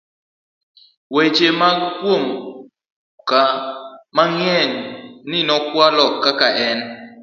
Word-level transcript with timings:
weche 1.15 1.47
mag 1.61 1.79
mon 2.03 2.25
ka, 3.29 3.43
ma 4.15 4.23
ng'eny 4.35 4.73
gi 5.29 5.39
nokwal 5.47 5.87
kaka 6.23 6.47
en 6.67 6.79